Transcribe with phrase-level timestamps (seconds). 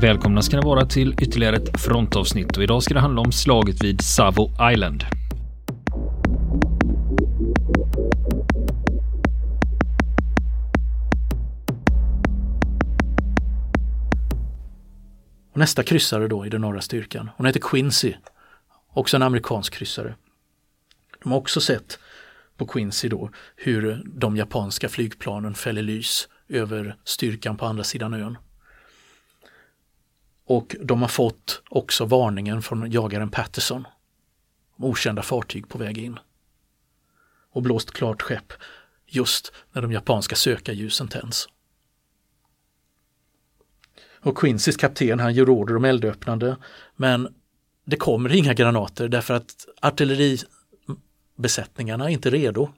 [0.00, 3.84] Välkomna ska ni vara till ytterligare ett frontavsnitt och idag ska det handla om slaget
[3.84, 5.04] vid Savo Island.
[15.52, 18.14] Och nästa kryssare då i den norra styrkan, hon heter Quincy,
[18.92, 20.14] också en amerikansk kryssare.
[21.22, 21.98] De har också sett
[22.56, 28.36] på Quincy då hur de japanska flygplanen fäller lys över styrkan på andra sidan ön.
[30.46, 33.84] Och de har fått också varningen från jagaren Patterson.
[34.76, 36.18] Okända fartyg på väg in.
[37.50, 38.52] Och blåst klart skepp
[39.06, 41.48] just när de japanska sökarljusen tänds.
[44.20, 46.56] Och Quincy's kapten han ger order om eldöppnande
[46.96, 47.34] men
[47.84, 52.72] det kommer inga granater därför att artilleribesättningarna är inte redo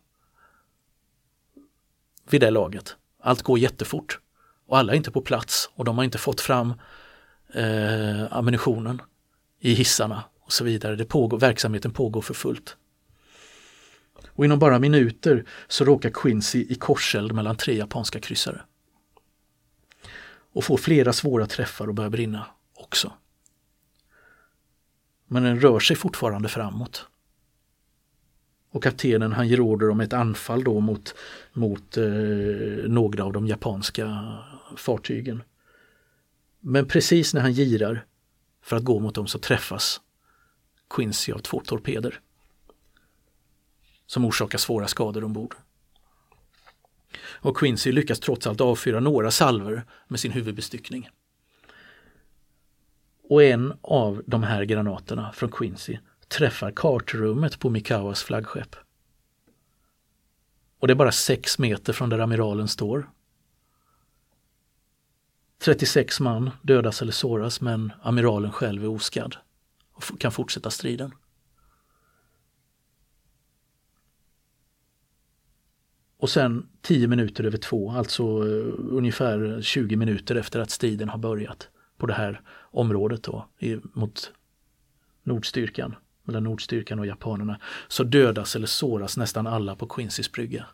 [2.30, 2.96] vid det laget.
[3.20, 4.20] Allt går jättefort
[4.66, 6.74] och alla är inte på plats och de har inte fått fram
[7.54, 9.02] eh, ammunitionen
[9.60, 10.96] i hissarna och så vidare.
[10.96, 12.76] Det pågår, verksamheten pågår för fullt.
[14.28, 18.62] Och inom bara minuter så råkar Quincy i korseld mellan tre japanska kryssare.
[20.52, 23.12] Och får flera svåra träffar och börjar brinna också.
[25.26, 27.06] Men den rör sig fortfarande framåt.
[28.70, 31.14] Och kaptenen han ger order om ett anfall då mot,
[31.52, 32.04] mot eh,
[32.86, 34.38] några av de japanska
[34.76, 35.42] fartygen.
[36.60, 38.06] Men precis när han girar
[38.62, 40.00] för att gå mot dem så träffas
[40.90, 42.20] Quincy av två torpeder.
[44.06, 45.54] Som orsakar svåra skador ombord.
[47.20, 51.08] Och Quincy lyckas trots allt avfyra några salver med sin huvudbestyckning.
[53.28, 55.98] Och en av de här granaterna från Quincy
[56.28, 58.76] träffar kartrummet på Mikawas flaggskepp.
[60.78, 63.10] Och det är bara sex meter från där amiralen står
[65.58, 69.36] 36 man dödas eller såras men amiralen själv är oskadd
[69.92, 71.12] och kan fortsätta striden.
[76.18, 81.18] Och sen 10 minuter över två, alltså eh, ungefär 20 minuter efter att striden har
[81.18, 83.48] börjat på det här området då,
[83.92, 84.32] mot
[85.22, 90.66] Nordstyrkan, mellan Nordstyrkan och japanerna, så dödas eller såras nästan alla på Quincy's brygga.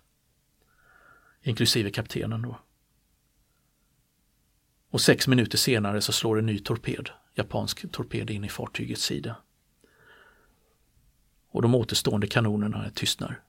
[1.43, 2.59] Inklusive kaptenen då.
[4.94, 9.37] Och sex minuter senare så slår en ny torped, japansk torped in i fartygets sida.
[11.50, 13.41] Och de återstående kanonerna tystnar.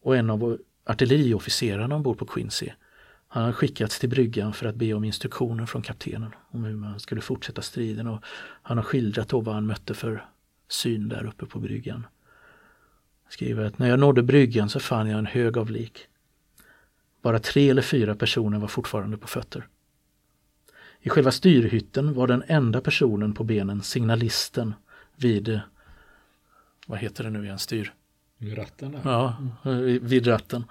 [0.00, 2.68] Och en av artilleriofficerarna ombord på Quincy,
[3.28, 7.00] han har skickats till bryggan för att be om instruktioner från kaptenen om hur man
[7.00, 8.24] skulle fortsätta striden och
[8.62, 10.24] han har skildrat då vad han mötte för
[10.68, 12.06] syn där uppe på bryggan.
[13.28, 16.08] skriver att när jag nådde bryggan så fann jag en hög av lik.
[17.24, 19.66] Bara tre eller fyra personer var fortfarande på fötter.
[21.00, 24.74] I själva styrhytten var den enda personen på benen signalisten
[25.16, 25.60] vid,
[26.86, 27.92] vad heter det nu igen, styr?
[28.38, 28.92] Vid ratten?
[28.92, 29.00] Där.
[29.04, 29.36] Ja,
[30.00, 30.64] vid ratten.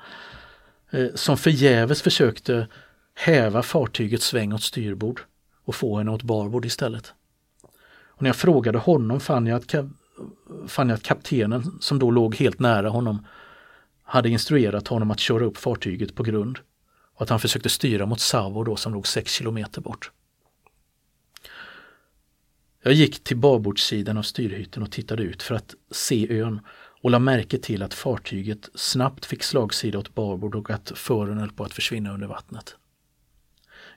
[0.89, 2.67] Eh, som förgäves försökte
[3.13, 5.21] häva fartygets sväng åt styrbord
[5.65, 7.13] och få henne åt barbord istället.
[8.07, 9.75] Och när jag frågade honom fann jag, att,
[10.67, 13.25] fann jag att kaptenen som då låg helt nära honom
[14.03, 16.59] hade instruerat honom att köra upp fartyget på grund
[17.15, 20.11] och att han försökte styra mot Savo då som låg 6 kilometer bort.
[22.83, 26.61] Jag gick till babordssidan av styrhytten och tittade ut för att se ön
[27.01, 31.51] och la märke till att fartyget snabbt fick slagsida åt babord och att fören höll
[31.51, 32.75] på att försvinna under vattnet.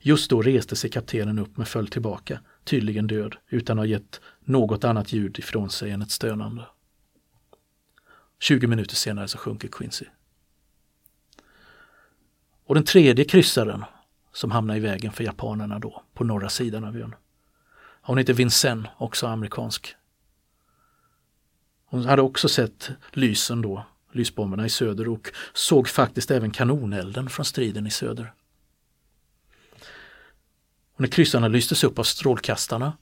[0.00, 4.20] Just då reste sig kaptenen upp men föll tillbaka, tydligen död, utan att ha gett
[4.44, 6.66] något annat ljud ifrån sig än ett stönande.
[8.38, 10.06] 20 minuter senare så sjunker Quincy.
[12.66, 13.84] Och den tredje kryssaren
[14.32, 17.14] som hamnar i vägen för japanerna då på norra sidan av ön.
[18.02, 19.94] Hon heter Vincent, också amerikansk.
[21.86, 27.44] Hon hade också sett lysen då, lysbomberna i söder och såg faktiskt även kanonelden från
[27.44, 28.32] striden i söder.
[30.94, 32.92] Och när kryssarna lystes upp av strålkastarna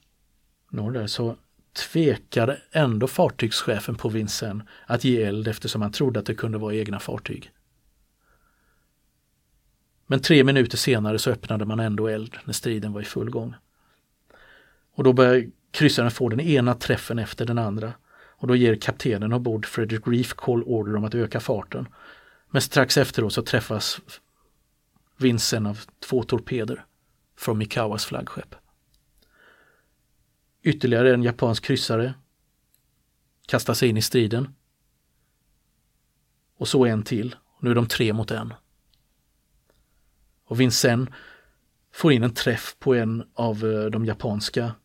[0.69, 1.35] norr där så
[1.75, 6.75] tvekade ändå fartygschefen på Vincennes att ge eld eftersom han trodde att det kunde vara
[6.75, 7.51] egna fartyg.
[10.07, 13.55] Men tre minuter senare så öppnade man ändå eld när striden var i full gång.
[14.95, 17.93] Och då börjar kryssaren få den ena träffen efter den andra
[18.37, 21.87] och då ger kaptenen ombord Frederick Reef call order om att öka farten.
[22.49, 24.01] Men strax efteråt så träffas
[25.17, 25.79] Vincent av
[26.09, 26.85] två torpeder
[27.37, 28.55] från Mikawas flaggskepp.
[30.65, 32.13] Ytterligare en japansk kryssare
[33.47, 34.55] kastar sig in i striden.
[36.57, 37.35] Och så en till.
[37.59, 38.53] Nu är de tre mot en.
[40.45, 41.09] Och Vincent
[41.91, 44.75] får in en träff på en av eh, de japanska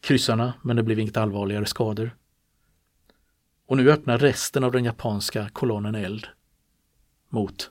[0.00, 2.16] kryssarna men det blev inget allvarligare skador.
[3.66, 6.26] Och nu öppnar resten av den japanska kolonnen eld
[7.28, 7.70] mot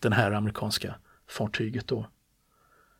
[0.00, 0.94] den här amerikanska
[1.26, 2.06] fartyget då.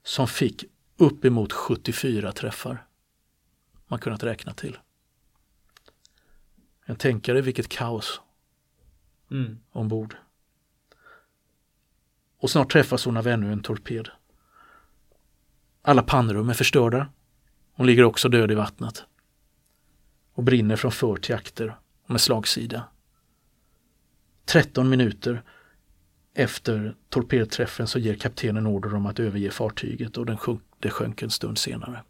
[0.02, 0.64] Som fick
[0.96, 2.88] uppemot 74 träffar.
[3.88, 4.79] Man kunnat räkna till.
[6.87, 8.20] Jag tänker dig vilket kaos
[9.31, 9.58] mm.
[9.70, 10.17] ombord.
[12.38, 14.08] Och snart träffas hon av ännu en torped.
[15.82, 17.08] Alla pannrum är förstörda.
[17.73, 19.05] Hon ligger också död i vattnet.
[20.32, 22.88] Och brinner från för till akter med slagsida.
[24.44, 25.43] 13 minuter
[26.35, 31.23] efter torpedträffen så ger kaptenen order om att överge fartyget och den sjönk, det sjönk
[31.23, 32.02] en stund senare.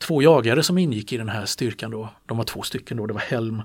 [0.00, 3.12] Två jagare som ingick i den här styrkan då, de var två stycken då, det
[3.12, 3.62] var Helm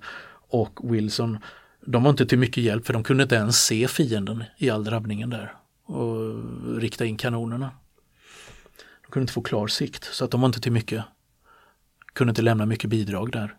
[0.50, 1.38] och Wilson.
[1.86, 4.84] De var inte till mycket hjälp för de kunde inte ens se fienden i all
[4.84, 5.54] drabbningen där
[5.86, 7.72] och rikta in kanonerna.
[9.06, 11.04] De kunde inte få klar sikt så att de var inte till mycket,
[12.14, 13.56] kunde inte lämna mycket bidrag där.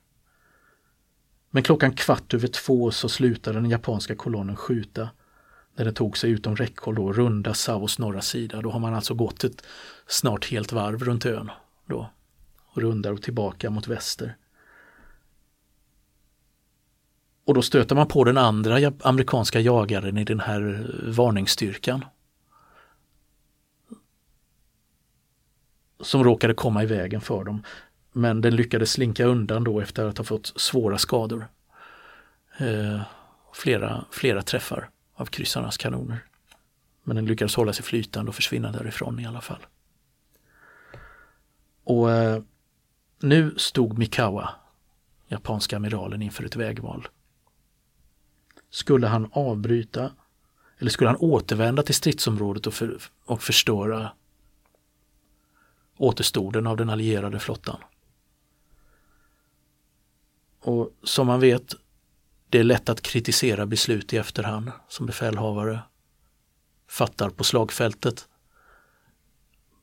[1.50, 5.08] Men klockan kvart över två så slutade den japanska kolonnen skjuta
[5.76, 8.62] när den tog sig utom räckhåll då, runda Savos norra sida.
[8.62, 9.62] Då har man alltså gått ett
[10.06, 11.50] snart helt varv runt ön
[11.86, 12.10] då
[12.76, 14.36] och rundar och tillbaka mot väster.
[17.44, 22.04] Och då stöter man på den andra amerikanska jagaren i den här eh, varningsstyrkan.
[26.00, 27.62] Som råkade komma i vägen för dem.
[28.12, 31.46] Men den lyckades slinka undan då efter att ha fått svåra skador.
[32.58, 33.00] Eh,
[33.54, 36.18] flera, flera träffar av kryssarnas kanoner.
[37.02, 39.66] Men den lyckades hålla sig flytande och försvinna därifrån i alla fall.
[41.84, 42.42] Och eh,
[43.20, 44.50] nu stod Mikawa,
[45.28, 47.08] japanska amiralen, inför ett vägval.
[48.70, 50.12] Skulle han avbryta
[50.78, 54.12] eller skulle han återvända till stridsområdet och, för, och förstöra
[55.96, 57.78] återstoden av den allierade flottan?
[60.60, 61.74] Och som man vet,
[62.48, 65.80] det är lätt att kritisera beslut i efterhand som befälhavare
[66.88, 68.28] fattar på slagfältet.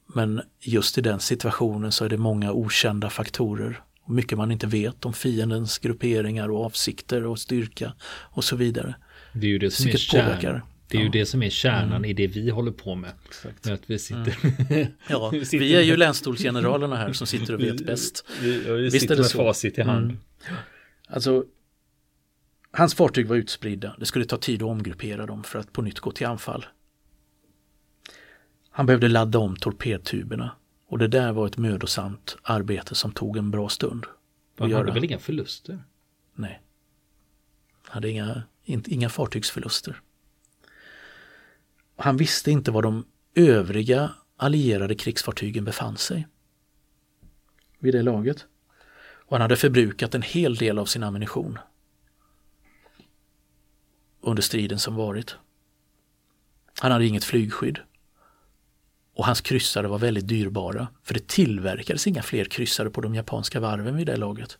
[0.08, 3.82] Men just i den situationen så är det många okända faktorer.
[4.04, 8.96] Och mycket man inte vet om fiendens grupperingar och avsikter och styrka och så vidare.
[9.34, 10.62] Det är ju det som är kärnan.
[10.88, 12.06] Det är ju det som är kärnan mm.
[12.06, 13.12] i det vi håller på med.
[13.30, 13.66] Exakt.
[13.66, 14.38] med att vi, sitter...
[14.70, 14.88] Mm.
[15.10, 15.66] ja, vi, sitter...
[15.66, 18.26] vi är ju länsstolsgeneralerna här som sitter och vet bäst.
[18.42, 20.06] Vi, vi, vi sitter med facit i hand.
[20.06, 20.18] Mm.
[21.08, 21.46] Alltså,
[22.72, 23.96] hans fartyg var utspridda.
[24.00, 26.66] Det skulle ta tid att omgruppera dem för att på nytt gå till anfall.
[28.76, 30.56] Han behövde ladda om torpedtuberna
[30.88, 34.06] och det där var ett mödosamt arbete som tog en bra stund.
[34.58, 35.84] Han hade väl inga förluster?
[36.34, 36.62] Nej.
[37.84, 40.02] Han hade inga, inga fartygsförluster.
[41.96, 43.06] Han visste inte var de
[43.36, 46.28] övriga allierade krigsfartygen befann sig.
[47.80, 48.46] Vid det laget.
[49.00, 51.60] Och han hade förbrukat en hel del av sin ammunition
[54.22, 55.36] under striden som varit.
[56.80, 57.80] Han hade inget flygskydd.
[59.14, 63.60] Och hans kryssare var väldigt dyrbara, för det tillverkades inga fler kryssare på de japanska
[63.60, 64.58] varven vid det laget.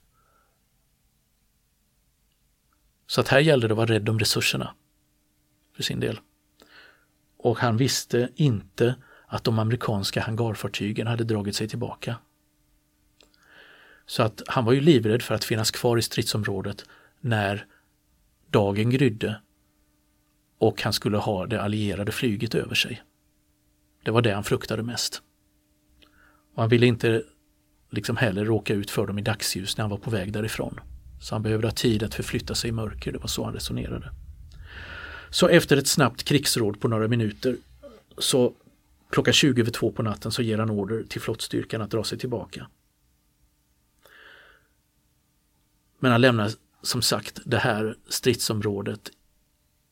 [3.08, 4.76] Så att här gällde det att vara rädd om resurserna
[5.76, 6.20] för sin del.
[7.38, 8.96] Och han visste inte
[9.28, 12.16] att de amerikanska hangarfartygen hade dragit sig tillbaka.
[14.06, 16.86] Så att han var ju livrädd för att finnas kvar i stridsområdet
[17.20, 17.66] när
[18.50, 19.42] dagen grydde
[20.58, 23.04] och han skulle ha det allierade flyget över sig.
[24.04, 25.22] Det var det han fruktade mest.
[26.56, 27.24] Och han ville inte
[27.90, 30.80] liksom heller råka ut för dem i dagsljus när han var på väg därifrån.
[31.22, 34.12] Så han behövde ha tid att förflytta sig i mörker, det var så han resonerade.
[35.30, 37.58] Så efter ett snabbt krigsråd på några minuter
[38.18, 38.54] så
[39.10, 42.18] klockan 20 över två på natten så ger han order till flottstyrkan att dra sig
[42.18, 42.68] tillbaka.
[46.00, 49.12] Men han lämnar som sagt det här stridsområdet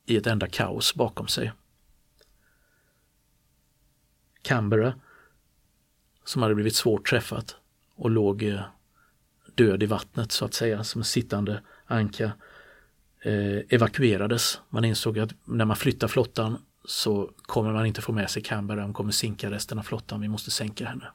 [0.05, 1.51] i ett enda kaos bakom sig.
[4.41, 4.93] Canberra,
[6.23, 7.55] som hade blivit svårt träffat
[7.95, 8.61] och låg eh,
[9.55, 12.31] död i vattnet så att säga som en sittande anka,
[13.21, 14.61] eh, evakuerades.
[14.69, 18.83] Man insåg att när man flyttar flottan så kommer man inte få med sig Canberra,
[18.83, 21.07] hon kommer sinka resten av flottan, vi måste sänka henne.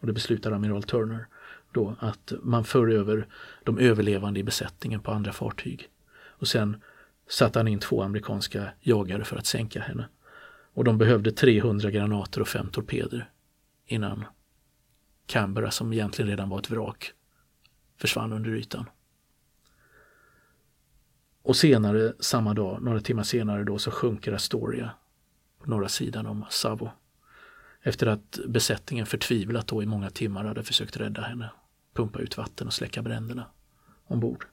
[0.00, 1.26] Och det beslutar amiral Turner
[1.72, 3.26] då att man för över
[3.64, 5.88] de överlevande i besättningen på andra fartyg.
[6.28, 6.82] Och sen
[7.28, 10.08] satte han in två amerikanska jagare för att sänka henne.
[10.72, 13.30] Och de behövde 300 granater och fem torpeder
[13.86, 14.24] innan
[15.26, 17.12] Canberra, som egentligen redan var ett vrak,
[17.96, 18.84] försvann under ytan.
[21.42, 24.90] Och senare samma dag, några timmar senare då, så sjunker Astoria
[25.58, 26.90] på norra sidan om Savo.
[27.82, 31.50] Efter att besättningen förtvivlat då i många timmar hade försökt rädda henne,
[31.94, 33.46] pumpa ut vatten och släcka bränderna
[34.06, 34.46] ombord.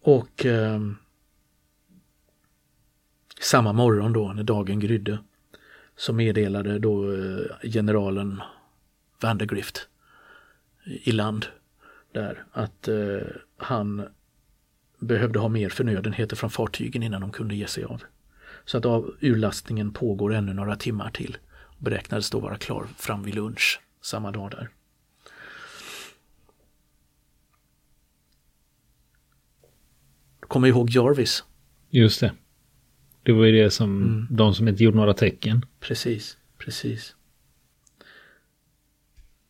[0.00, 0.80] Och eh,
[3.46, 5.18] samma morgon då när dagen grydde
[5.96, 8.42] så meddelade då eh, generalen
[9.20, 9.88] Vandergrift
[10.86, 11.46] eh, i land
[12.12, 13.26] där att eh,
[13.56, 14.08] han
[14.98, 18.02] behövde ha mer förnödenheter från fartygen innan de kunde ge sig av.
[18.64, 21.36] Så att av urlastningen pågår ännu några timmar till.
[21.78, 24.68] Beräknades då vara klar fram vid lunch samma dag där.
[30.40, 31.44] Kommer ihåg Jarvis?
[31.90, 32.32] Just det.
[33.26, 34.26] Det var ju det som mm.
[34.30, 35.66] de som inte gjorde några tecken.
[35.80, 37.16] Precis, precis.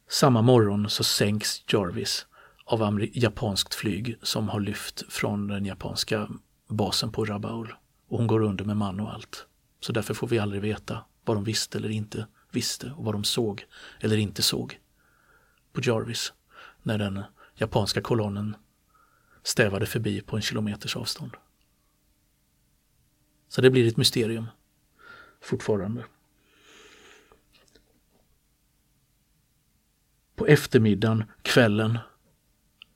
[0.08, 2.26] Samma morgon så sänks Jarvis
[2.64, 6.28] av japanskt flyg som har lyft från den japanska
[6.68, 7.74] basen på Rabaul.
[8.08, 9.46] Och hon går under med man och allt.
[9.80, 13.24] Så därför får vi aldrig veta vad de visste eller inte visste och vad de
[13.24, 13.64] såg
[14.00, 14.80] eller inte såg
[15.72, 16.32] på Jarvis
[16.82, 17.22] när den
[17.54, 18.56] japanska kolonnen
[19.42, 21.32] stävade förbi på en kilometers avstånd.
[23.48, 24.46] Så det blir ett mysterium
[25.40, 26.04] fortfarande.
[30.36, 31.98] På eftermiddagen, kvällen,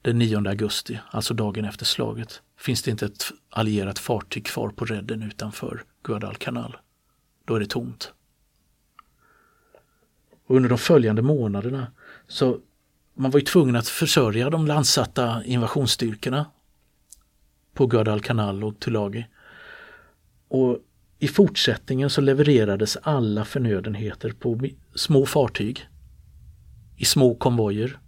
[0.02, 4.84] den 9 augusti, alltså dagen efter slaget, finns det inte ett allierat fartyg kvar på
[4.84, 6.76] redden utanför Guadalcanal.
[7.44, 8.12] Då är det tomt.
[10.46, 11.92] Och under de följande månaderna
[12.28, 12.60] så
[13.14, 16.46] man var ju tvungen att försörja de landsatta invasionsstyrkorna
[17.74, 19.26] på Guadalcanal och Tulagi.
[20.50, 20.78] Och
[21.18, 24.60] i fortsättningen så levererades alla förnödenheter på
[24.94, 25.88] små fartyg.
[26.96, 27.98] I små konvojer.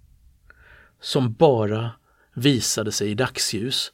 [1.01, 1.91] Som bara
[2.35, 3.93] visade sig i dagsljus.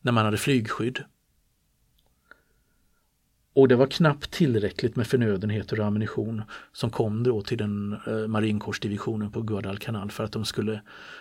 [0.00, 1.04] När man hade flygskydd.
[3.54, 6.42] Och det var knappt tillräckligt med förnödenheter och ammunition.
[6.72, 10.80] Som kom då till den eh, marinkårsdivisionen på Guadalcanal för att de skulle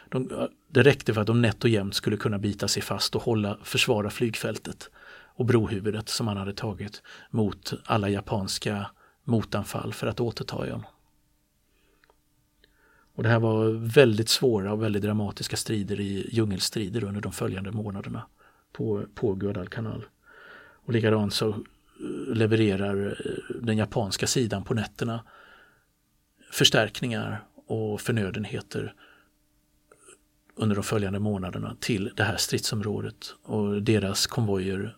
[0.10, 3.16] de, eh, Det räckte för att de nätt och jämnt skulle kunna bita sig fast
[3.16, 4.90] och hålla, försvara flygfältet
[5.36, 8.86] och brohuvudet som han hade tagit mot alla japanska
[9.24, 10.84] motanfall för att återta ön.
[13.16, 17.72] Och det här var väldigt svåra och väldigt dramatiska strider i djungelstrider under de följande
[17.72, 18.26] månaderna
[18.72, 20.06] på, på Guadalcanal.
[20.58, 21.56] Och likadant så eh,
[22.34, 25.24] levererar eh, den japanska sidan på nätterna
[26.52, 28.94] förstärkningar och förnödenheter
[30.56, 34.96] under de följande månaderna till det här stridsområdet och deras konvojer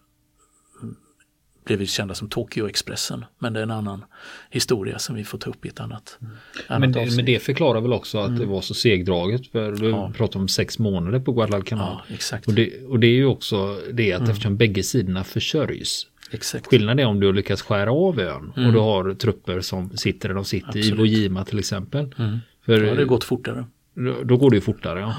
[1.75, 3.25] blev kända som Tokyo-expressen.
[3.39, 4.05] Men det är en annan
[4.49, 6.33] historia som vi får ta upp i ett annat, mm.
[6.67, 8.39] annat men, det, men det förklarar väl också att mm.
[8.39, 9.47] det var så segdraget.
[9.47, 10.11] För du ja.
[10.15, 12.01] pratar om sex månader på Guadalcanal.
[12.07, 12.47] Ja, exakt.
[12.47, 14.31] Och, det, och det är ju också det att mm.
[14.31, 16.07] eftersom bägge sidorna försörjs.
[16.31, 16.67] Exakt.
[16.67, 18.73] Skillnaden är om du lyckas skära av ön och mm.
[18.73, 20.93] du har trupper som sitter där de sitter, Absolut.
[20.93, 22.15] i Vojima till exempel.
[22.17, 22.39] Mm.
[22.65, 23.65] För, då har det gått fortare.
[23.93, 25.15] Då, då går det ju fortare, ja.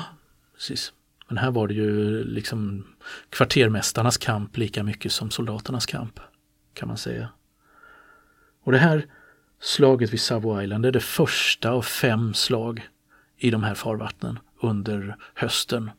[0.54, 0.92] Precis.
[1.28, 2.84] Men här var det ju liksom
[3.30, 6.20] kvartermästarnas kamp lika mycket som soldaternas kamp
[6.78, 7.28] kan man säga.
[8.62, 9.06] Och det här
[9.60, 12.88] slaget vid Savo Island är det första av fem slag
[13.36, 15.90] i de här farvattnen under hösten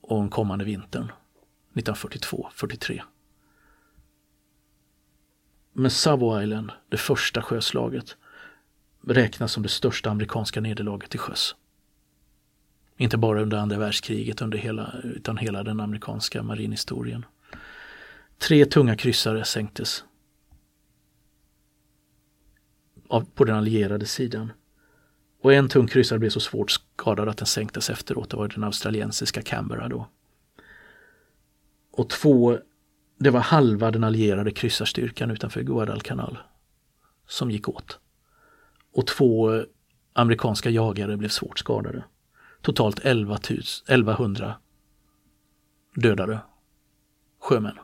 [0.00, 1.12] och den kommande vintern
[1.74, 3.02] 1942-43.
[5.72, 8.16] Men Savo Island, det första sjöslaget,
[9.06, 11.54] räknas som det största amerikanska nederlaget till sjöss.
[12.96, 17.24] Inte bara under andra världskriget under hela, utan hela den amerikanska marinhistorien.
[18.42, 20.04] Tre tunga kryssare sänktes
[23.34, 24.52] på den allierade sidan.
[25.42, 28.30] Och en tung kryssare blev så svårt skadad att den sänktes efteråt.
[28.30, 30.08] Det var den australiensiska Canberra då.
[31.90, 32.58] Och två,
[33.18, 36.38] det var halva den allierade kryssarstyrkan utanför Guadalcanal
[37.26, 38.00] som gick åt.
[38.92, 39.64] Och två
[40.12, 42.04] amerikanska jagare blev svårt skadade.
[42.62, 44.54] Totalt 11 000, 1100
[45.94, 46.40] dödade
[47.40, 47.78] sjömän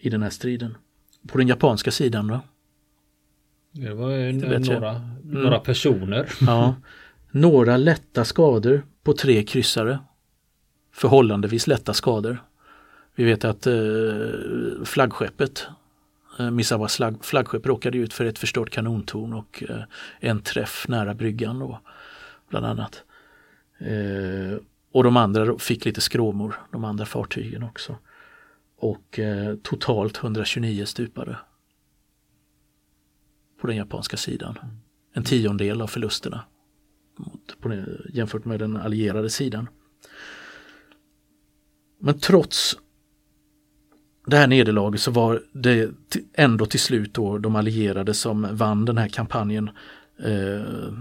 [0.00, 0.76] i den här striden.
[1.28, 2.40] På den japanska sidan då?
[3.72, 5.12] Det var en, några, mm.
[5.22, 6.28] några personer.
[6.40, 6.74] Ja,
[7.30, 9.98] några lätta skador på tre kryssare.
[10.92, 12.42] Förhållandevis lätta skador.
[13.14, 13.74] Vi vet att eh,
[14.84, 15.66] flaggskeppet
[16.38, 19.82] eh, Misawas flagg, flaggskepp råkade ut för ett förstört kanontorn och eh,
[20.20, 21.80] en träff nära bryggan då,
[22.48, 23.04] bland annat.
[23.78, 24.58] Eh,
[24.92, 27.96] och de andra fick lite skråmor, de andra fartygen också
[28.80, 31.36] och eh, totalt 129 stupade.
[33.60, 34.58] På den japanska sidan.
[35.12, 36.44] En tiondel av förlusterna
[37.16, 39.68] mot, på den, jämfört med den allierade sidan.
[41.98, 42.78] Men trots
[44.26, 45.90] det här nederlaget så var det
[46.34, 49.70] ändå till slut då de allierade som vann den här kampanjen
[50.18, 50.92] eh,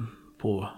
[0.42, 0.70] på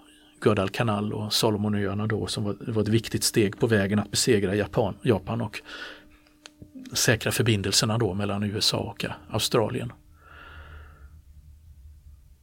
[0.42, 4.96] Guadalcanal och Salomonöarna då som var, var ett viktigt steg på vägen att besegra Japan,
[5.02, 5.62] Japan och
[6.94, 9.94] säkra förbindelserna då mellan USA och Australien.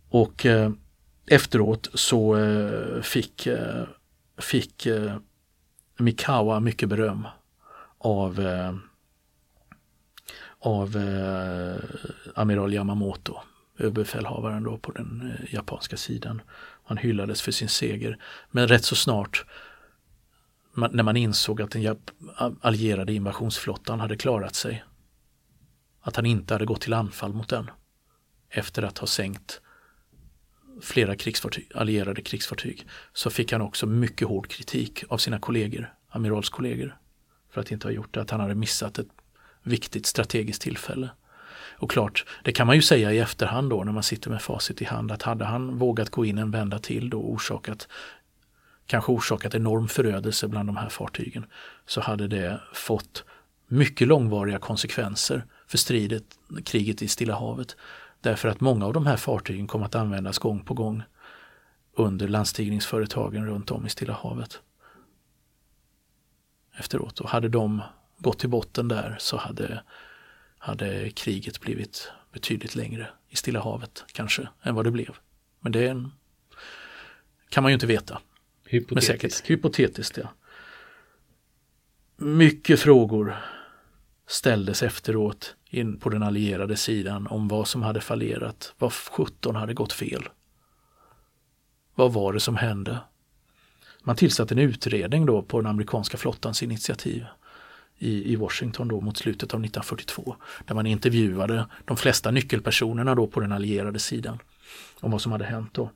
[0.09, 0.71] Och eh,
[1.27, 3.85] efteråt så eh, fick, eh,
[4.39, 5.17] fick eh,
[5.99, 7.27] Mikawa mycket beröm
[7.99, 8.75] av, eh,
[10.59, 11.77] av eh,
[12.35, 13.41] amiral Yamamoto,
[13.79, 16.43] överbefälhavaren då på den japanska sidan.
[16.85, 18.19] Han hyllades för sin seger.
[18.51, 19.45] Men rätt så snart
[20.79, 21.97] man, när man insåg att den
[22.61, 24.85] allierade invasionsflottan hade klarat sig,
[26.01, 27.71] att han inte hade gått till anfall mot den
[28.51, 29.61] efter att ha sänkt
[30.83, 36.97] flera krigsfartyg, allierade krigsfartyg så fick han också mycket hård kritik av sina kollegor, amiralskollegor
[37.51, 39.09] för att inte ha gjort det, att han hade missat ett
[39.63, 41.11] viktigt strategiskt tillfälle.
[41.81, 44.83] Och klart, det kan man ju säga i efterhand då när man sitter med facit
[44.83, 47.89] i hand att hade han vågat gå in en vända till då och orsakat
[48.89, 51.47] kanske orsakat enorm förödelse bland de här fartygen
[51.87, 53.25] så hade det fått
[53.67, 56.25] mycket långvariga konsekvenser för stridet,
[56.65, 57.77] kriget i Stilla havet.
[58.21, 61.03] Därför att många av de här fartygen kom att användas gång på gång
[61.97, 64.61] under landstigningsföretagen runt om i Stilla havet.
[66.79, 67.83] Efteråt och hade de
[68.19, 69.83] gått till botten där så hade,
[70.59, 75.17] hade kriget blivit betydligt längre i Stilla havet kanske än vad det blev.
[75.61, 76.13] Men det en,
[77.49, 78.21] kan man ju inte veta.
[78.71, 79.51] Hypotetiskt.
[79.51, 80.29] Hypotetiskt ja.
[82.17, 83.37] Mycket frågor
[84.27, 89.75] ställdes efteråt in på den allierade sidan om vad som hade fallerat, vad 17 hade
[89.75, 90.29] gått fel.
[91.95, 92.99] Vad var det som hände?
[94.03, 97.25] Man tillsatte en utredning då på den amerikanska flottans initiativ
[97.99, 103.27] i, i Washington då mot slutet av 1942 där man intervjuade de flesta nyckelpersonerna då
[103.27, 104.39] på den allierade sidan
[105.01, 105.91] om vad som hade hänt då.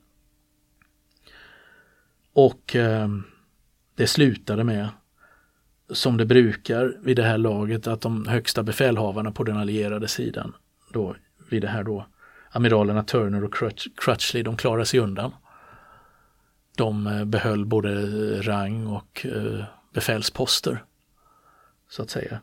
[2.33, 3.07] Och eh,
[3.95, 4.89] det slutade med
[5.89, 10.53] som det brukar vid det här laget att de högsta befälhavarna på den allierade sidan
[10.93, 11.15] då
[11.49, 12.05] vid det här då
[12.51, 13.53] amiralerna Turner och
[13.97, 15.31] Crutchley de klarade sig undan.
[16.77, 17.91] De eh, behöll både
[18.41, 20.83] rang och eh, befälsposter
[21.89, 22.39] så att säga.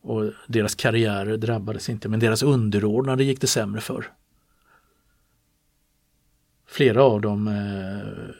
[0.00, 4.12] Och deras karriärer drabbades inte men deras underordnade gick det sämre för.
[6.66, 8.34] Flera av dem eh,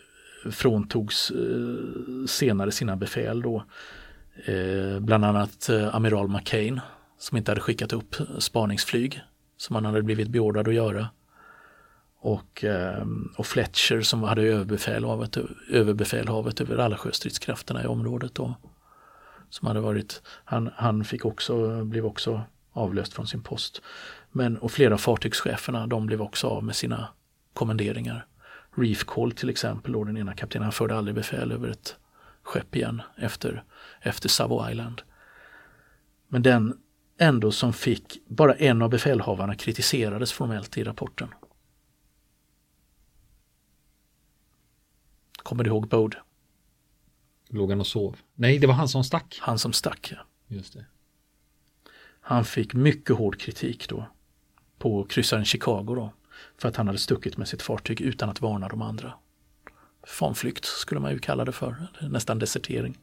[0.50, 3.64] fråntogs eh, senare sina befäl då
[4.44, 6.80] eh, bland annat eh, amiral McCain
[7.18, 9.20] som inte hade skickat upp spaningsflyg
[9.56, 11.08] som han hade blivit beordrad att göra.
[12.20, 12.64] Och,
[13.36, 15.36] och Fletcher som hade överbefälhavet,
[15.70, 18.34] överbefälhavet över alla sjöstridskrafterna i området.
[18.34, 18.54] Då,
[19.50, 23.82] som hade varit, han, han fick också, blev också avlöst från sin post.
[24.32, 27.08] Men, och flera av fartygscheferna de blev också av med sina
[27.52, 28.26] kommenderingar.
[28.76, 31.96] Reef Call till exempel, då den ena kaptenen, han förde aldrig befäl över ett
[32.42, 33.64] skepp igen efter
[34.00, 35.02] efter Savo Island.
[36.28, 36.78] Men den
[37.18, 41.28] ändå som fick, bara en av befälhavarna kritiserades formellt i rapporten.
[45.32, 46.16] Kommer du ihåg Bode?
[47.48, 48.16] Låg han och sov?
[48.34, 49.38] Nej, det var han som stack.
[49.40, 50.26] Han som stack, ja.
[50.56, 50.86] Just det.
[52.20, 54.08] Han fick mycket hård kritik då
[54.78, 56.12] på kryssaren Chicago då
[56.58, 59.14] för att han hade stuckit med sitt fartyg utan att varna de andra.
[60.06, 62.98] Fanflykt skulle man ju kalla det för, nästan desertering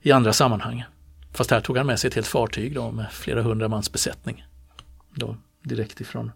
[0.00, 0.84] i andra sammanhang.
[1.32, 4.46] Fast här tog han med sig ett helt fartyg då, med flera hundra mans besättning.
[5.14, 6.32] Då, direkt ifrån.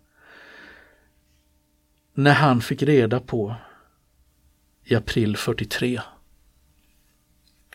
[2.15, 3.55] När han fick reda på
[4.85, 6.01] i april 43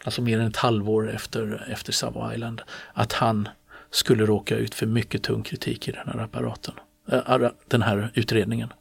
[0.04, 2.62] alltså mer än ett halvår efter, efter Savo Island,
[2.94, 3.50] att han
[3.90, 6.74] skulle råka ut för mycket tung kritik i den här apparaten,
[7.08, 8.74] Eh, den här utredningen.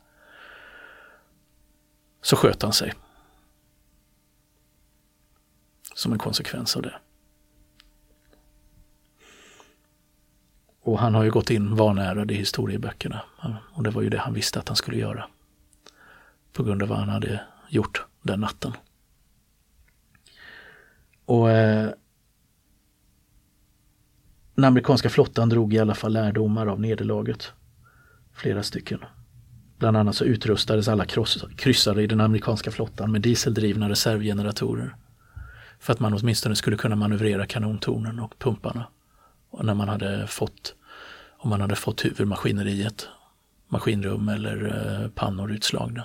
[2.23, 2.93] Så sköt han sig
[5.95, 6.95] som en konsekvens av det.
[10.81, 13.23] Och han har ju gått in vanärad i historieböckerna.
[13.73, 15.29] Och det var ju det han visste att han skulle göra.
[16.53, 18.73] På grund av vad han hade gjort den natten.
[21.25, 21.91] Och eh,
[24.55, 27.53] den amerikanska flottan drog i alla fall lärdomar av nederlaget.
[28.37, 29.05] Flera stycken.
[29.79, 31.05] Bland annat så utrustades alla
[31.57, 34.96] kryssare i den amerikanska flottan med dieseldrivna reservgeneratorer
[35.79, 38.87] för att man åtminstone skulle kunna manövrera kanontornen och pumparna.
[39.51, 40.75] Och när man hade fått,
[41.38, 43.09] om man hade fått huvudmaskineriet,
[43.68, 44.64] maskinrum eller
[45.03, 46.05] eh, pannor utslagna.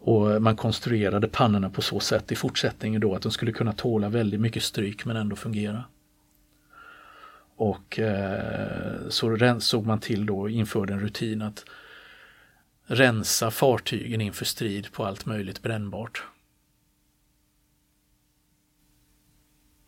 [0.00, 3.72] Och eh, man konstruerade pannorna på så sätt i fortsättningen då att de skulle kunna
[3.72, 5.84] tåla väldigt mycket stryk men ändå fungera
[7.58, 11.64] och eh, så såg man till då, införde en rutin att
[12.82, 16.22] rensa fartygen inför strid på allt möjligt brännbart.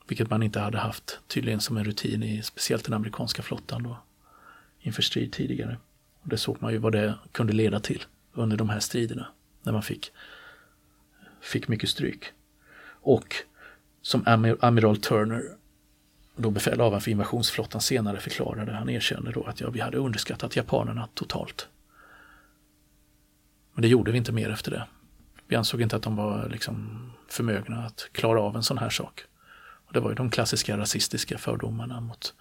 [0.09, 3.99] Vilket man inte hade haft tydligen som en rutin i speciellt den amerikanska flottan då
[4.81, 5.77] inför strid tidigare.
[6.23, 9.27] Och det såg man ju vad det kunde leda till under de här striderna
[9.63, 10.13] när man fick,
[11.41, 12.25] fick mycket stryk.
[12.83, 13.35] Och
[14.03, 14.23] som
[14.61, 15.57] amiral Turner,
[16.41, 21.09] då befälhavaren för invasionsflottan senare förklarade, han erkände då att ja, vi hade underskattat japanerna
[21.15, 21.69] totalt.
[23.75, 24.87] Men det gjorde vi inte mer efter det.
[25.47, 29.25] Vi ansåg inte att de var liksom förmögna att klara av en sån här sak.
[29.87, 32.35] Och det var ju de klassiska rasistiska fördomarna mot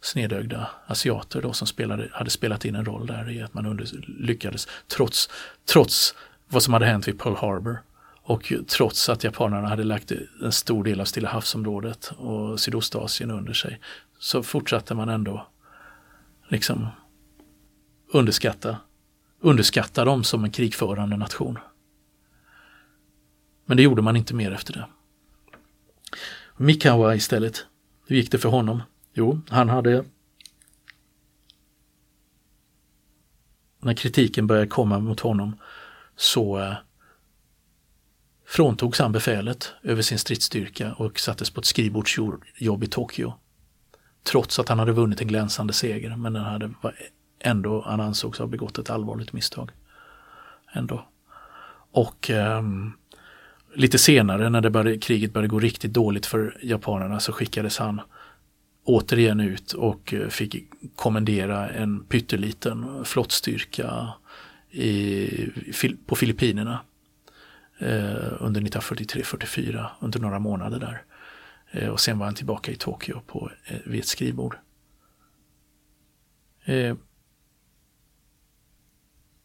[0.00, 3.86] snedögda asiater då som spelade, hade spelat in en roll där i att man under,
[4.18, 5.30] lyckades trots,
[5.64, 6.14] trots
[6.48, 7.78] vad som hade hänt vid Pearl Harbor
[8.26, 13.52] och trots att japanerna hade lagt en stor del av Stilla havsområdet och Sydostasien under
[13.52, 13.80] sig
[14.18, 15.46] så fortsatte man ändå
[16.48, 16.86] liksom
[18.12, 18.76] underskatta,
[19.40, 21.58] underskatta dem som en krigförande nation.
[23.66, 24.86] Men det gjorde man inte mer efter det.
[26.56, 27.66] Mikawa istället,
[28.06, 28.82] hur gick det för honom?
[29.12, 30.04] Jo, han hade
[33.80, 35.56] när kritiken började komma mot honom
[36.16, 36.74] så eh,
[38.54, 43.34] fråntogs han befälet över sin stridsstyrka och sattes på ett skrivbordsjobb i Tokyo.
[44.22, 46.70] Trots att han hade vunnit en glänsande seger men den hade
[47.40, 49.70] ändå, han ansågs ha begått ett allvarligt misstag.
[50.72, 51.08] Ändå.
[51.92, 52.92] Och um,
[53.74, 58.00] lite senare när det började, kriget började gå riktigt dåligt för japanerna så skickades han
[58.84, 60.56] återigen ut och eh, fick
[60.96, 64.08] kommendera en pytteliten flottstyrka
[64.70, 65.28] i,
[66.06, 66.80] på Filippinerna
[67.78, 71.04] Eh, under 1943-44 under några månader där.
[71.70, 74.56] Eh, och sen var han tillbaka i Tokyo på, eh, vid ett skrivbord.
[76.64, 76.96] Eh,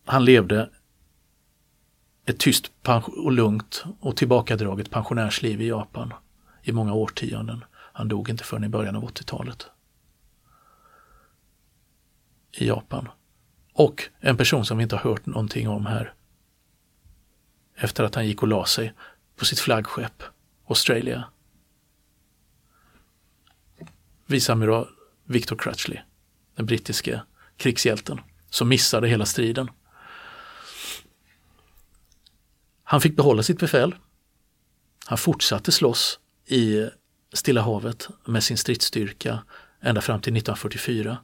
[0.06, 0.70] han levde
[2.26, 2.72] ett tyst
[3.06, 6.14] och lugnt och tillbakadraget pensionärsliv i Japan
[6.64, 7.64] i många årtionden.
[7.72, 9.68] Han dog inte förrän i början av 80-talet.
[12.52, 13.10] I Japan.
[13.74, 16.14] Och en person som vi inte har hört någonting om här.
[17.82, 18.94] Efter att han gick och la sig
[19.36, 20.24] på sitt flaggskepp
[20.68, 21.24] Australia.
[24.26, 24.88] Viceamiral
[25.26, 26.00] Victor Crutchley,
[26.56, 27.22] den brittiske
[27.58, 29.70] krigshjälten, som missade hela striden.
[32.84, 33.96] Han fick behålla sitt befäl.
[35.06, 36.90] Han fortsatte slåss i
[37.34, 39.44] Stilla havet med sin stridsstyrka
[39.82, 41.18] ända fram till 1944.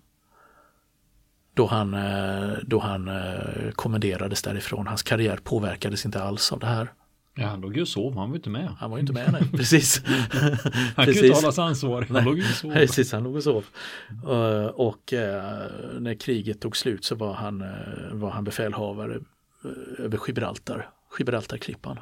[1.56, 4.88] Då han, eh, då han eh, kommenderades därifrån.
[4.88, 6.94] Hans karriär påverkades inte alls av det här.
[7.36, 8.70] Ja, han låg ju och sov, han var ju inte med.
[8.80, 10.02] Han var ju inte med, nej, precis.
[10.96, 12.74] han kunde inte hållas ansvarig, han låg ju och sov.
[12.74, 13.66] Precis, han låg och sov.
[14.26, 15.14] Uh, och
[16.00, 17.64] när kriget tog slut så var han,
[18.12, 19.20] var han befälhavare
[19.98, 20.90] över Gibraltar,
[21.20, 22.00] Gibraltarklippan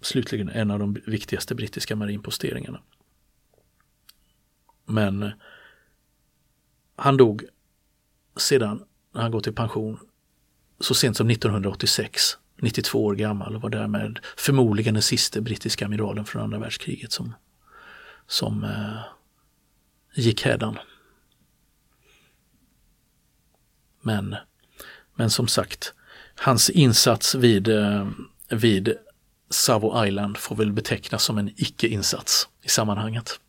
[0.00, 2.80] slutligen en av de viktigaste brittiska marinposteringarna.
[4.86, 5.30] Men
[7.00, 7.44] han dog
[8.36, 8.84] sedan
[9.14, 9.98] när han gått i pension
[10.80, 12.22] så sent som 1986,
[12.56, 17.34] 92 år gammal och var därmed förmodligen den sista brittiska amiralen från andra världskriget som,
[18.26, 19.00] som eh,
[20.14, 20.78] gick hädan.
[24.00, 24.36] Men,
[25.14, 25.94] men som sagt,
[26.36, 28.08] hans insats vid, eh,
[28.48, 28.94] vid
[29.50, 33.40] Savo Island får väl betecknas som en icke-insats i sammanhanget.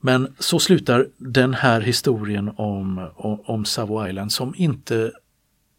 [0.00, 5.12] Men så slutar den här historien om, om, om Savo Island som inte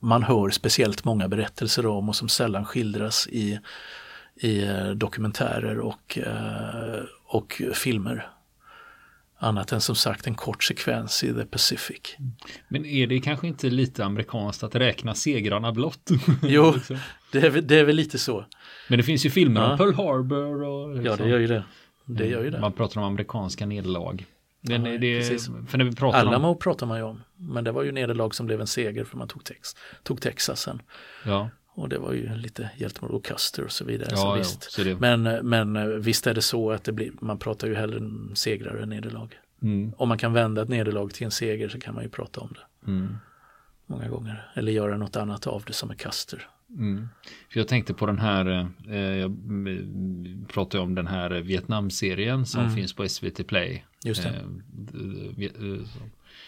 [0.02, 3.60] man hör speciellt många berättelser om och som sällan skildras i,
[4.36, 8.28] i eh, dokumentärer och, eh, och filmer.
[9.38, 12.18] Annat än som sagt en kort sekvens i The Pacific.
[12.68, 16.10] Men är det kanske inte lite amerikanskt att räkna segrarna blott?
[16.44, 16.98] Jo, liksom.
[17.32, 18.46] det, är, det är väl lite så.
[18.88, 19.72] Men det finns ju filmer ja.
[19.72, 20.90] om Pearl Harbor och...
[20.90, 21.06] Liksom.
[21.06, 21.64] Ja, det gör ju det.
[22.15, 22.60] Det, gör ju det.
[22.60, 24.26] Man pratar om amerikanska nederlag.
[24.62, 26.58] Den, ja, det, för när vi pratar Alamo om...
[26.58, 27.21] pratar man ju om.
[27.36, 30.62] Men det var ju nederlag som blev en seger för man tog, tex, tog Texas
[30.62, 30.82] sen.
[31.26, 31.50] Ja.
[31.74, 34.10] Och det var ju lite hjältemod och Custer och så vidare.
[34.12, 34.71] Ja, så visst.
[34.71, 35.00] Så det...
[35.00, 38.02] men, men visst är det så att det blir, man pratar ju hellre
[38.36, 39.30] segrar än nederlag.
[39.62, 39.93] Mm.
[39.97, 42.54] Om man kan vända ett nederlag till en seger så kan man ju prata om
[42.54, 42.91] det.
[42.91, 43.15] Mm.
[43.86, 44.52] Många gånger.
[44.54, 46.50] Eller göra något annat av det som är Custer.
[46.78, 47.10] Mm.
[47.50, 49.38] För jag tänkte på den här, eh, jag
[50.48, 52.76] pratade om den här Vietnam-serien som mm.
[52.76, 53.86] finns på SVT Play.
[54.04, 54.30] Just det.
[54.30, 55.82] Eh, eh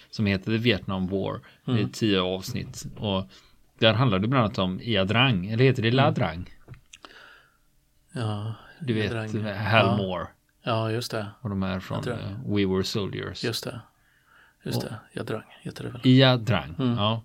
[0.10, 1.40] som heter The Vietnam War.
[1.68, 1.78] Mm.
[1.78, 2.86] Det är tio avsnitt.
[2.96, 3.26] Och
[3.80, 6.46] där handlar det bland annat om Ia Drang, eller heter det La mm.
[8.14, 9.98] Ja, du vet, Hal ja.
[9.98, 10.28] Moore.
[10.64, 11.28] Ja, just det.
[11.42, 13.44] Och de är från eh, We Were Soldiers.
[13.44, 13.82] Just det.
[14.64, 14.96] Just det.
[15.14, 16.02] Jag drang heter det väl.
[16.04, 16.76] Ia Drang.
[16.80, 16.98] Mm.
[16.98, 17.24] Ja.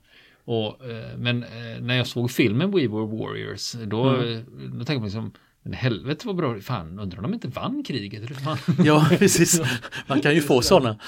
[0.50, 4.32] Och, eh, men eh, när jag såg filmen We Were Warriors, då, Mm.
[4.32, 5.32] eh, då tänkte man liksom,
[5.62, 8.22] men helvete vad bra, fan undrar om de inte vann kriget?
[8.24, 8.58] Eller fan?
[8.84, 9.60] Ja, precis.
[10.06, 10.98] Man kan ju få sådana.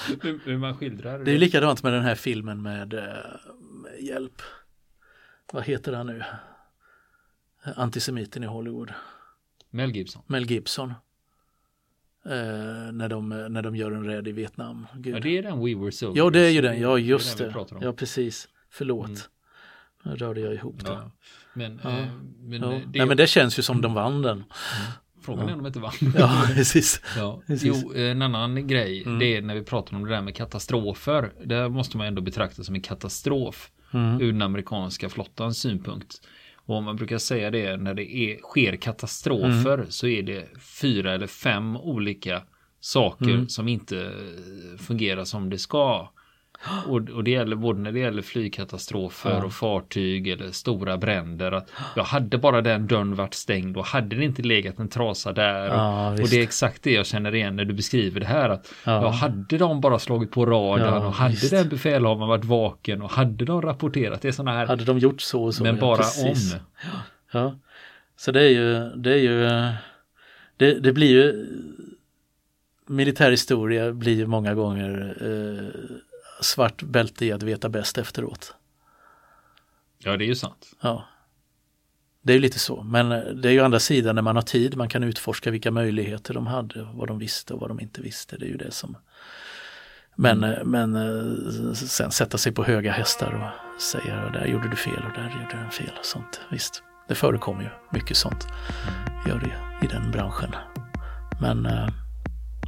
[0.45, 4.41] hur, man skildrar Det är likadant med den här filmen med, med hjälp.
[5.53, 6.23] Vad heter han nu?
[7.75, 8.93] Antisemiten i Hollywood.
[9.69, 10.21] Mel Gibson.
[10.27, 10.89] Mel Gibson.
[12.25, 14.87] Eh, när, de, när de gör en räd i Vietnam.
[14.95, 15.15] Gud.
[15.15, 16.17] Ja, det är den We Were Soldiers.
[16.17, 16.81] Ja, det är ju den.
[16.81, 17.55] Ja, just det.
[17.55, 17.65] om.
[17.81, 18.47] Ja, precis.
[18.71, 19.07] Förlåt.
[19.09, 19.19] Mm.
[20.03, 20.89] Nu rörde jag ihop det.
[20.91, 21.11] Ja.
[21.53, 21.89] Men, Ja.
[21.89, 22.05] eh,
[22.39, 22.73] men, Ja.
[22.73, 24.43] eh, det, Nej, men det känns ju som de vann den.
[25.21, 25.91] frågan är om de inte vann.
[26.17, 27.01] Ja, precis.
[27.17, 27.41] Ja.
[27.47, 27.83] Precis.
[27.83, 29.19] Jo, en annan grej, Mm.
[29.19, 31.31] det är när vi pratar om det där med katastrofer.
[31.45, 34.21] Det måste man ändå betrakta som en katastrof Mm.
[34.21, 36.21] ur den amerikanska flottans synpunkt.
[36.55, 39.91] Och man brukar säga det när det är, sker katastrofer Mm.
[39.91, 40.47] så är det
[40.81, 42.43] fyra eller fem olika
[42.79, 43.49] saker Mm.
[43.49, 46.09] som inte eh, fungerar som det ska.
[46.87, 49.43] Och, och det gäller både när det gäller flygkatastrofer Ja.
[49.45, 51.51] och fartyg eller stora bränder.
[51.51, 55.33] Att jag hade bara den dörren varit stängd och hade det inte legat en trasa
[55.33, 55.65] där.
[55.67, 58.49] Ja, och, och det är exakt det jag känner igen när du beskriver det här.
[58.49, 59.01] Att Ja.
[59.03, 61.51] jag hade de bara slagit på radarn och hade visst.
[61.51, 64.21] den befälhavaren varit vaken och hade de rapporterat.
[64.21, 65.63] Det är sådana här, Hade de gjort så och så.
[65.63, 66.53] men bara precis.
[66.53, 66.59] om.
[67.31, 67.55] Ja,
[68.15, 69.39] så det är ju, det är ju,
[70.57, 71.45] det, det blir ju,
[72.87, 75.91] militär historia blir ju många gånger eh,
[76.41, 78.55] svart bälte i att veta bäst efteråt.
[79.97, 80.71] Ja, det är ju sant.
[80.81, 81.05] Ja.
[82.21, 83.09] Det är ju lite så, men
[83.41, 86.47] det är ju andra sidan när man har tid, man kan utforska vilka möjligheter de
[86.47, 88.37] hade, vad de visste och vad de inte visste.
[88.37, 88.97] Det är ju det som
[90.15, 94.75] men, eh, men eh, sen sätta sig på höga hästar och säga där gjorde du
[94.75, 96.41] fel och där gjorde du fel och sånt.
[96.51, 98.47] Visst, det förekommer ju mycket sånt.
[99.27, 100.55] Gör det i den branschen.
[101.41, 101.87] Men eh,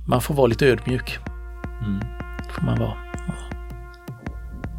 [0.07, 1.19] man får vara lite ödmjuk.
[1.85, 1.99] Mm.
[2.49, 3.12] Får man vara.